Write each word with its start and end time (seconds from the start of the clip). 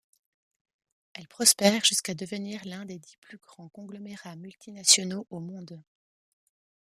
Elle 1.13 1.27
prospère 1.27 1.85
jusqu'à 1.85 2.15
devenir 2.15 2.65
l'un 2.65 2.85
des 2.85 2.97
dix 2.97 3.17
plus 3.17 3.37
grands 3.37 3.69
conglomérats 3.69 4.35
multinationaux 4.35 5.27
au 5.29 5.39
Monde. 5.39 5.79